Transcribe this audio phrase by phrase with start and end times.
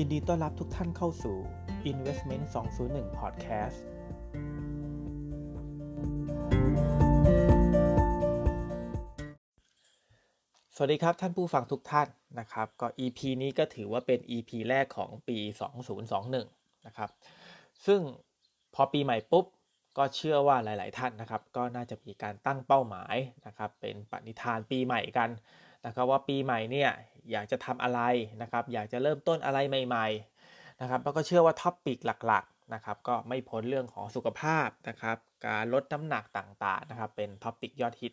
[0.00, 1.36] ยินดีต้อนรับทุกท่านเข้าสู่
[1.90, 2.44] Investment
[2.82, 3.78] 201 Podcast
[10.74, 12.08] สวัสดีครับท่านผู้ฟังทุกท่าน
[12.38, 15.38] นะครับก็ EP นี้ก็ถือว่าเป็น EP แรกของปี
[16.12, 17.10] 2021 นะครับ
[17.86, 18.00] ซึ่ง
[18.74, 19.46] พอปีใหม่ปุ๊บ
[19.98, 25.30] ก็เชื่อว่าหลาย ๆ ท่านนะครับ ก็น่าจะมีการตั้งเป้าหมายนะครับ เป็นปณิธานปีใหม่กัน
[25.86, 26.90] นะครับว่าปีใหม่เนี่ย
[27.32, 28.00] อยากจะทำอะไร
[28.42, 30.06] นะครับ อยากจะเริ่มต้นอะไรใหม่
[30.44, 38.12] ๆนะครับแล้วก็เชื่อว่า topic หลักๆนะครับก็ไม่พ้นเรื่องของสุขภาพนะครับการลดน้ำหนักต่างๆนะครับเป็น topic ยอดฮิต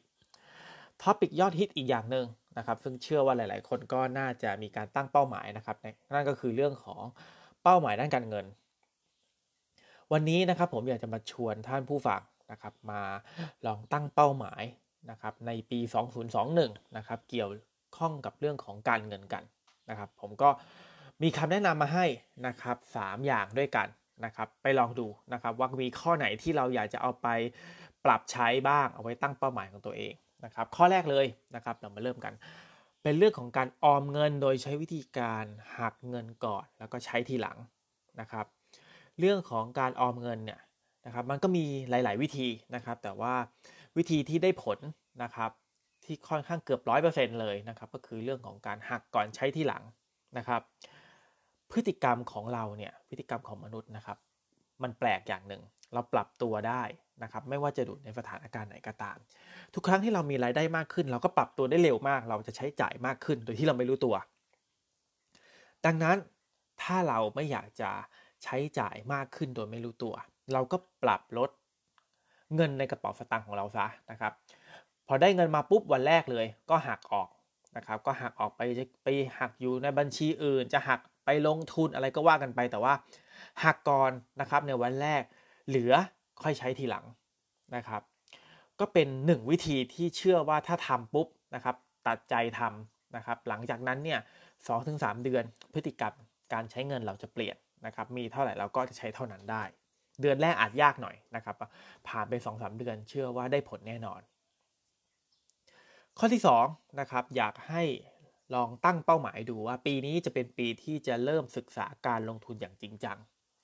[1.04, 2.26] topic ยอดฮิตอีกอย่างหนึ่ง
[2.58, 5.76] นะครับ ซึ่งเชื่อว่าหลาย ๆ คนก็น่าจะมีการตั้งเป้าหมายนะครับ
[6.14, 7.02] นั่นก็คือเรื่องของ
[7.64, 8.46] เป้าหมายด้านการเงิน
[10.14, 12.22] วันนี้นะครับผมอยากจะมาชวนท่านผู้ฟัง
[12.52, 13.02] นะครับ มา
[13.66, 14.64] ลองตั้งเป้าหมาย
[15.10, 15.80] นะครับในปี
[16.38, 17.50] 2021 นะครับเกี่ยว
[17.98, 19.44] ข้องกับเรื่องของการเงินกัน
[19.90, 20.50] นะครับ ผมก็
[21.24, 22.06] มีคำแนะนำมาให้
[22.48, 23.88] นะครับ 3 อย่างด้วยกัน
[24.26, 27.28] นะครับ ไปลองดูนะครับว่ามีข้อไหนที่เราอยากจะเอาไป
[28.06, 30.14] ปรับใช้บ้างเอาไว้ตั้งเป้าหมายของตัวเอง
[30.46, 32.34] นะครับ ข้อแรกเลยนะครับเรามาเริ่มกัน
[33.04, 35.46] เป็นเรื่องของการออมเงินโดยใช้วิธีการ
[35.78, 37.58] หักเงินก่อนแล้วก็ใช้ทีหลัง
[38.20, 38.46] นะครับ
[39.20, 40.60] เรื่องของการออมเงินเนี่ย
[41.06, 43.34] นะครับ มันก็มีหลาย ๆ วิธีนะครับ แต่ว่า
[43.98, 44.80] วิธีที่ได้ผล
[45.24, 45.52] นะครับ
[46.06, 49.84] ที่ค่อนข้างเกือบร้อยเปอร์เซ็นต์เลยนะครับ ก็คือเรื่องของการหักก่อนใช้ที่หลัง
[50.38, 50.62] นะครับ
[51.72, 54.18] พฤติกรรมของเราเนี่ยพฤติกรรมของมนุษย์นะครับ
[54.84, 55.62] มันแปลกอย่างหนึ่ง
[55.94, 56.84] เราปรับตัวได้
[57.24, 59.18] นะครับไม่ว่าจะดูในสถานการณ์ไหนก็ตาม
[59.74, 64.16] ทุกครั้งที่เรามีรายได้มากขึ้น เราก็ปรับตัวได้เร็วมาก เราจะใช้จ่ายมากขึ้น โดยที่เราไม่รู้ตัว
[65.86, 66.18] ดังนั้น
[66.82, 67.92] ถ้าเราไม่อยากจะ
[68.44, 70.14] ใช้จ่ายมากขึ้นโดยไม่รู้ตัว
[70.54, 71.50] เราก็ปรับลด
[72.56, 74.34] เงินในกระเป๋าสตางค์ของเราซะนะครับ
[75.08, 77.30] พอได้เงินมาปุ๊บวันแรกเลย ก็หักออก
[77.78, 78.62] นะครับ ก็หักออกไป
[79.04, 79.08] ไป
[79.40, 82.94] หักอยู่ในบัญชีอื่น จะหักไปลงทุนอะไรก็ว่ากันไป แต่ว่า
[83.64, 85.24] หักก่อนนะครับในวันแรก
[85.68, 85.94] เหลือ
[86.44, 87.06] ค่อยใช้ทีหลัง
[87.76, 88.02] นะครับ
[88.80, 91.76] ก็เป็นหนึ่งวิธีที่เชื่อว่าถ้าทำปุ๊บนะครับ
[92.08, 94.20] ตัดใจทำนะครับ หลังจากนั้นเนี่ย
[94.68, 96.14] สองถึงสามเดือนพฤติกรรม
[96.54, 99.64] การใช้เงินเราจะเปลี่ยนนะครับ มีเท่าไหร่เราก็จะใช้เท่านั้นได้
[100.22, 101.56] เดือนแรกอาจยากหน่อยนะครับ
[102.08, 104.22] ผ่านไปสองสามเดือนเชื่อว่าได้ผลแน่นอน
[106.18, 107.84] ข้อที่2นะครับอยากให้
[108.56, 113.18] ลองตั้งเป้าหมายดูว่าปีนี้จะเป็นปีที่จะเริ่มศึกษาการลงทุนอย่างจริงจัง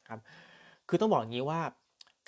[0.09, 0.19] ครับ
[0.87, 1.61] คือต้องบอกงี้ว่า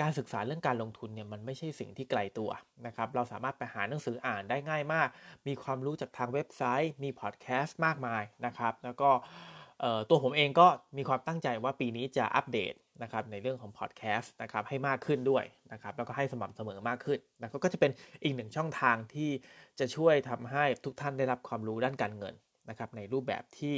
[0.02, 2.50] การศึกษาเรื่องการลงทุนเนี่ยมันไม่ใช่สิ่งที่ไกลตัว
[2.86, 5.08] นะครับ เราสามารถไปหาหนังสืออ่านได้ง่ายมาก
[5.48, 9.10] มีความรู้จากทางเว็บไซต์ มีพอดแคสต์มากมายนะครับ แล้วก็
[10.10, 10.68] ตัวผมเองก็
[10.98, 17.92] มีความตั้งใจว่าปีนี้จะอัปเดต นะครับในเรื่องของพอดแคสต์นะครับให้มากขึ้นด้วยนะครับแล้วก็ให้สม่ำเสมอมากขึ้นนะก็จะเป็น
[18.24, 19.30] อีกหนึ่งช่องทางที่
[19.80, 22.36] จะช่วยทำให้ทุกท่านได้รับความรู้ด้านการเงิน
[22.70, 23.76] นะครับในรูปแบบที่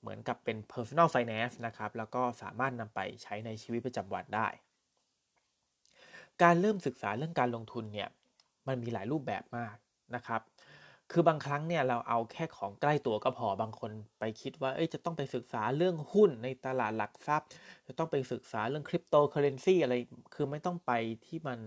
[0.00, 4.48] เหมือนกับเป็น personal finance นะครับแล้วก็สามารถนำไปใช้ในชีวิตประจำวันได้
[6.42, 8.08] การเริ่มศึกษาเรื่องการลงทุนเนี่ย
[8.66, 9.76] มันมีหลายรูปแบบมาก
[10.14, 10.40] นะครับ
[11.12, 17.48] คือบางครั้งเนี่ยเราเอาแค่ของใกล้ตัวก็พอบางคนไปคิดว่าเอ้ยจะต้องไปศึกษาเรื่องหุ้นในตลาดหลักทรัพย์
[17.86, 19.94] จะต้องไปศึกษาเรื่องคริปโตเคอเรนซีอะไร
[20.34, 20.92] คือไม่ต้องไป
[21.26, 21.58] ที่มัน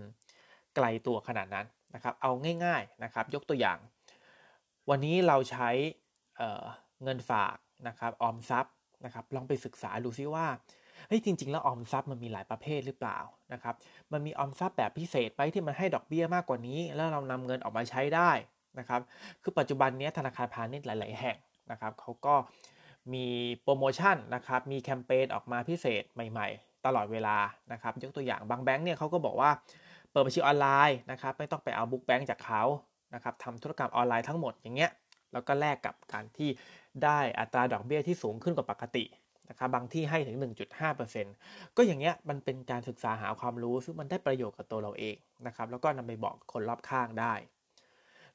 [0.76, 2.30] ไกลตัวขนาดนั้นนะครับ เอา
[2.64, 3.78] ง่ายๆนะครับ ยกตัวอย่าง
[4.90, 5.70] วันนี้เราใช้
[6.36, 7.56] เเงินฝาก
[7.88, 10.46] นะครับออมทรัพย์นะครับ ลองไปศึกษาดูซิว่า
[11.08, 13.18] เฮ้ยจริง ๆ แล้วออมทรัพย์มันมีหลายประเภทหรือเปล่า
[13.52, 13.74] นะครับ
[14.12, 18.30] มันมีออมทรัพย์แบบพิเศษไปที่มันให้ดอกเบี้ยมากกว่านี้ แล้วเรานำเงินออกมาใช้ได้
[18.78, 19.00] นะครับ
[19.42, 21.36] คือปัจจุบันนี้ธนาคารพาณิชย์หลาย ๆ แห่ง
[21.70, 22.34] นะครับเขาก็
[23.14, 23.26] มี
[23.62, 27.36] โปรโมชั่นนะครับมีแคมเปญออกมาพิเศษใหม่ ๆ ตลอดเวลา
[27.72, 29.50] นะครับยกตัวอย่างบางแบงค์เนี่ยเขาก็บอกว่า
[30.10, 32.62] เปิดบัญชีออนไลน์นะครับไม่ต้องไปเอาบุ๊กแบงค์จากเขา
[33.14, 34.90] นะครับทำธุรกรรมออนไลน์ทั้งหมดอย่างเงี้ย
[35.32, 36.50] แล้วก็แลกกับการที่
[37.04, 39.04] ได้อัตราดอกเบี้ยที่สูงขึ้นกว่าปกติ
[39.50, 40.36] นะครับบางที่ให้ถึง
[41.06, 47.34] 1.5%ก็อย่างเงี้ยมันเป็นการศึกษาหาความรู้ซึ่งมันได้ประโยชน์กับตัวเราเองนะครับแล้วก็นำไปบอกคนรอบข้างได้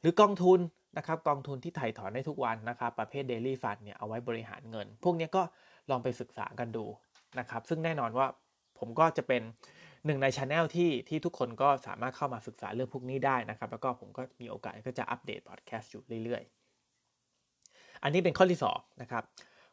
[0.03, 0.59] หรือกองทุน
[0.97, 5.43] นะครับกองทุนที่ถ่ายถอนได้ทุกวันนะครับประเภท Daily Fund เนี่ยเอาไว้บริหารเงิน พวกนี้ก็
[5.89, 6.85] ลองไปศึกษากันดู
[7.39, 8.27] นะครับซึ่งแน่นอนว่า
[8.79, 9.41] ผมก็จะเป็น
[10.05, 19.23] หนึ่งในช anel ที่ที่ทุกคนก็สามารถเข้ามาศึกษาเรื่องพวกนี้ได้นะครับ แล้วก็ผมก็มีโอกาสก็จะอัปเดตพอดแคสต์อยู่เรื่อยๆ อันนี้เป็นข้อที่2นะครับ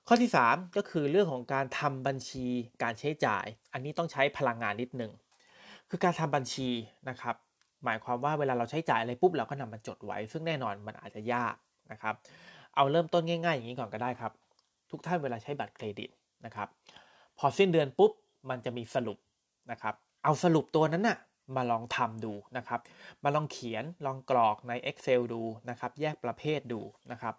[0.09, 2.47] ข้อที่ 3 ก็คือเรื่องของการทำบัญชี
[2.83, 5.13] การใช้จ่าย อันนี้ต้องใช้พลังงานนิดหนึ่ง
[5.91, 6.69] คือการทำบัญชี
[7.09, 7.37] นะครับ
[7.85, 11.55] หมายความว่าเวลาเราใช้จ่ายอะไรปุ๊บเราก็นำมาจดไว้ ซึ่งแน่นอนมันอาจจะยาก
[11.93, 12.15] นะครับ
[12.77, 14.33] เอาเริ่มต้นง่ายๆ อย่างนี้ก่อนก็ได้ครับ
[14.91, 16.11] ทุกท่านเวลาใช้บัตรเครดิต
[16.47, 16.69] นะครับ
[17.39, 18.13] พอสิ้นเดือนปุ๊บ
[18.51, 19.19] มันจะมีสรุป
[19.71, 19.95] นะครับ
[20.25, 21.19] เอาสรุปตัวนั้นนะ่ะ
[21.57, 22.81] มาลองทำดูนะครับ
[23.25, 26.81] มาลองเขียนลองกรอกใน Excel ดูนะครับ แยกประเภทดู
[27.13, 27.35] นะครับ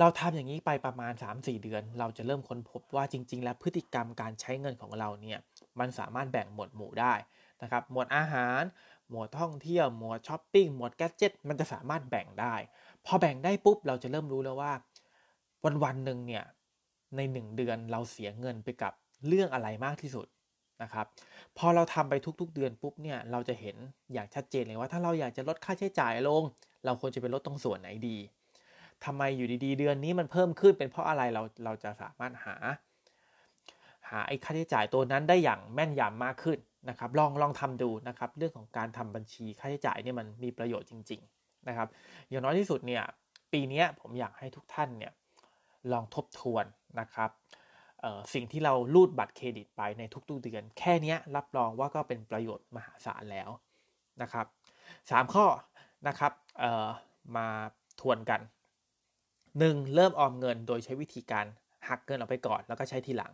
[0.00, 5.38] เราทำอย่างนี้ไปประมาณ 3-4 เดือน เราจะเริ่มค้นพบว่าจริง ๆ แล้วพฤติกรรมการใช้เงินของเราเนี่ย
[5.80, 7.14] มันสามารถแบ่งหมวดหมู่ได้
[7.62, 8.62] นะครับ หมวดอาหาร
[9.12, 12.54] หมวดท่องเที่ยว หมวดช้อปปิ้ง หมวดแกจิตมันจะสามารถแบ่งได้
[13.06, 14.72] พอแบ่งได้ปุ๊บเราจะเริ่มรู้แล้วว่า
[15.64, 16.44] วันวันหนึ่งเนี่ย
[17.16, 18.92] ในหนึ่งเดือนเราเสียเงินไปกับ
[19.28, 20.26] เรื่องอะไรมากที่สุด
[20.82, 21.06] นะครับ
[21.58, 23.76] พอเราทำไปทุกๆเดือนปุ๊บเนี่ยเราจะเห็น
[24.12, 26.42] อย่างชัดเจนเลยว่า ถ้าเราอยากจะลดค่าใช้จ่ายลง
[26.84, 28.16] เราควรจะไปลดตรงส่วนไหนดี
[29.04, 32.56] ทำไมอยู่ดีๆ เดือนนี้มันเพิ่มขึ้นเป็นเพราะอะไรเราเราจะสามารถหา
[34.08, 36.58] หาไอ้ค่าใช้จ่ายตัวนั้นได้อย่างแม่นยำมากขึ้น
[36.88, 41.88] นะครับลองลองทำดูนะครับเรื่องของการทำบัญชีค่าใช้จ่ายเนี่ยมันมีประโยชน์จริงๆนะครับ
[42.28, 43.02] อย่างน้อยที่สุดเนี่ย
[43.52, 45.12] ปีนี้ผมอยากให้ทุกท่านเนี่ย
[45.92, 46.64] ลองทบทวน
[47.00, 47.30] นะครับ
[48.34, 53.50] สิ่งที่เรารูดบัตรเครดิตไปในทุกๆเดือน แค่นี้รับรองว่าก็เป็นประโยชน์มหาศาลแล้ว
[54.22, 54.46] นะครับ
[55.10, 55.46] สามข้อ
[56.08, 56.32] นะครับ
[57.36, 57.48] มา
[58.00, 58.40] ทวนกัน
[59.22, 59.94] 1.
[59.94, 61.46] เริ่มออมเงินโดยใช้วิธีการ
[61.88, 63.32] หักเงินออกไปก่อน แล้วก็ใช้ทีหลัง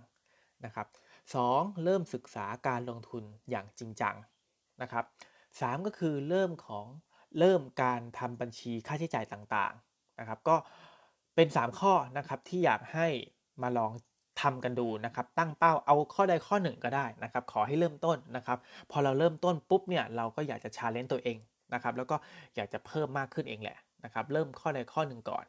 [0.64, 0.86] นะครับ
[1.32, 1.84] 2.
[1.84, 4.14] เริ่มศึกษาการลงทุนอย่างจริงจัง
[4.82, 5.04] นะครับ
[5.44, 5.86] 3.
[5.86, 6.86] ก็คือเริ่มของ
[7.38, 10.56] เริ่มการทำบัญชีค่าใช้จ่ายต่างๆนะครับ ก็
[11.34, 13.06] เป็น 3 ข้อนะครับที่อยากให้
[13.62, 13.92] มาลอง
[14.40, 18.58] ทำกันดูนะครับ ตั้งเป้าเอาข้อใดข้อหนึ่งก็ได้นะครับ ขอให้เริ่มต้นนะครับ
[18.90, 21.38] พอเราเริ่มต้นปุ๊บเนี่ยเราก็อยากจะชาเลนจ์ตัวเอง
[21.74, 22.16] นะครับ แล้วก็
[22.56, 25.44] อยากจะเพิ่มมากขึ้นเองแหละนะครับ เริ่มข้อใดข้อหนึ่งก่อน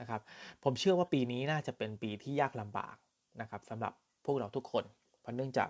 [0.00, 0.20] นะครับ
[0.64, 2.96] ผมเชื่อว่าปีนี้น่าจะเป็นปีที่ยากลำบาก
[3.40, 3.92] นะครับสำหรับ
[4.24, 4.84] พวกเราทุกคน
[5.36, 5.68] เนื่องจาก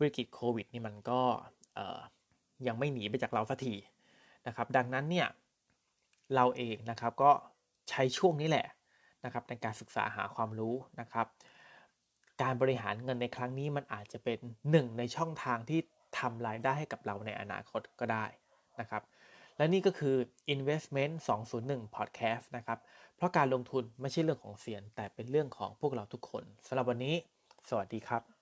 [0.00, 1.20] วิกฤตโควิดนี่มันก็
[2.66, 3.74] ยังไม่หนีไปจากเราสักที
[4.46, 5.28] นะครับ ดังนั้นเนี่ย
[6.34, 7.30] เราเองนะครับก็
[7.90, 8.66] ใช้ช่วงนี้แหละ
[9.24, 11.26] นะครับในการศึกษาหาความรู้นะครับ
[12.42, 14.38] การบริหารเงินในครั้งนี้มันอาจจะเป็น
[14.70, 15.80] หนึ่งในช่องทางที่
[16.18, 18.24] ทำรายได้ให้กับเราในอนาคตก็ได้
[18.80, 19.02] นะครับ
[19.56, 20.16] และนี่ก็คือ
[20.54, 21.14] Investment
[21.56, 22.78] 201 Podcast นะครับ
[23.16, 27.14] เพราะการลงทุนไม่ใช่เรื่องของเสียนแต่เป็นเรื่องของพวกเราทุกคนสำหรับวันนี้
[27.68, 28.37] สวัสดีครับ